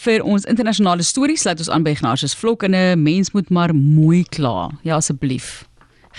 [0.00, 3.74] Vir ons internasionale stories sluit ons aan by Ignatius Vlok en 'n mens moet maar
[3.74, 4.70] mooi kla.
[4.82, 5.68] Ja asseblief.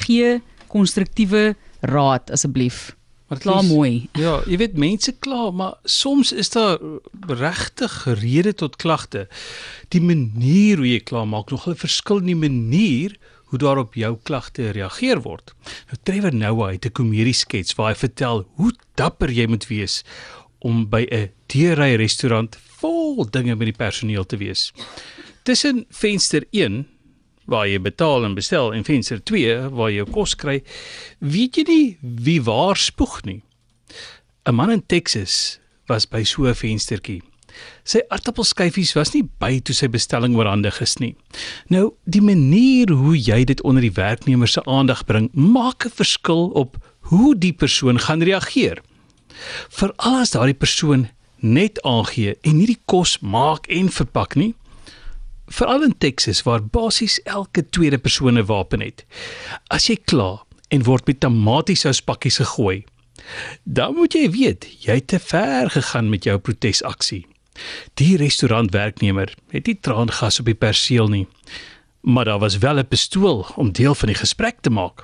[0.06, 2.96] Gee konstruktiewe raad asseblief.
[3.28, 4.10] Maar Kla mooi.
[4.14, 6.78] Ja, jy weet mense kla, maar soms is daar
[7.28, 9.28] regtig rede tot klagte.
[9.90, 13.94] Die manier hoe jy kla maak nog 'n verskil in die manier hoe daar op
[13.96, 15.54] jou klagte reageer word.
[15.88, 20.04] Nou Trevor Noah het 'n komedie skets waar hy vertel hoe dapper jy moet wees
[20.60, 22.58] om by 'n deurry restaurant
[23.16, 24.72] vol dinge met die personeel te wees.
[25.44, 26.86] Tussen venster 1
[27.52, 30.62] waar jy betaal en bestel en venster 2 waar jy jou kos kry,
[31.20, 33.42] weet jy nie wie waar spoeg nie.
[34.46, 37.22] 'n Man in Texas was by so 'n venstertjie.
[37.84, 41.16] Sy aartappelskyfies was nie by toe sy bestelling oorhandig is nie.
[41.68, 46.52] Nou, die manier hoe jy dit onder die werknemer se aandag bring, maak 'n verskil
[46.54, 46.78] op
[47.12, 48.82] hoe die persoon gaan reageer.
[49.70, 51.10] Veral as daardie persoon
[51.42, 54.54] net aangee en nie die kos maak en verpak nie.
[55.52, 59.06] Veral in Texas waar basies elke tweede persoon 'n wapen het.
[59.68, 62.86] As jy kla en word met tomatiesous pakkies gegooi,
[63.64, 67.26] dan moet jy weet jy het te ver gegaan met jou protesaksie.
[67.94, 71.28] Die restaurantwerknemer het nie traangas op die perseel nie,
[72.02, 75.04] maar daar was wel 'n pistool om deel van die gesprek te maak.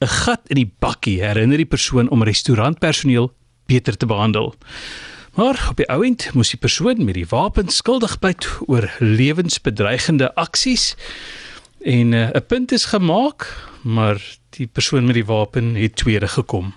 [0.00, 3.32] 'n Gat in die bakkie herinner die persoon om restaurantpersoneel
[3.66, 4.54] beter te behandel.
[5.34, 10.34] Maar op die ou end moes die persoon met die wapen skuldig pleit oor lewensbedreigende
[10.34, 10.92] aksies
[11.80, 16.28] en eh, 'n uh, punt is gemaak, maar die persoon met die wapen het tweede
[16.28, 16.74] gekom.